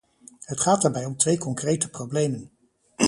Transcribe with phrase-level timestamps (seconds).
[0.39, 2.51] Het gaat daarbij om twee concrete problemen.